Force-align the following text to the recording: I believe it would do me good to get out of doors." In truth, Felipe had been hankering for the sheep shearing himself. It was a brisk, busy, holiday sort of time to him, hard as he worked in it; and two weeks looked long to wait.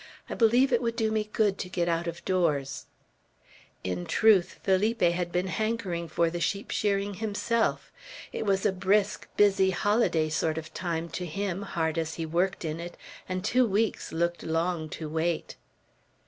I 0.31 0.33
believe 0.33 0.73
it 0.73 0.81
would 0.81 0.95
do 0.95 1.11
me 1.11 1.29
good 1.31 1.59
to 1.59 1.69
get 1.69 1.87
out 1.87 2.07
of 2.07 2.25
doors." 2.25 2.87
In 3.83 4.07
truth, 4.07 4.59
Felipe 4.63 4.99
had 5.03 5.31
been 5.31 5.45
hankering 5.45 6.07
for 6.07 6.31
the 6.31 6.39
sheep 6.39 6.71
shearing 6.71 7.13
himself. 7.13 7.91
It 8.33 8.43
was 8.43 8.65
a 8.65 8.71
brisk, 8.71 9.27
busy, 9.37 9.69
holiday 9.69 10.29
sort 10.29 10.57
of 10.57 10.73
time 10.73 11.07
to 11.09 11.27
him, 11.27 11.61
hard 11.61 11.99
as 11.99 12.15
he 12.15 12.25
worked 12.25 12.65
in 12.65 12.79
it; 12.79 12.97
and 13.29 13.43
two 13.45 13.67
weeks 13.67 14.11
looked 14.11 14.41
long 14.41 14.89
to 14.89 15.07
wait. 15.07 15.55